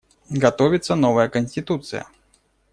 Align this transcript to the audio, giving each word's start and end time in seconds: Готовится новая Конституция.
Готовится 0.31 0.95
новая 0.95 1.29
Конституция. 1.29 2.07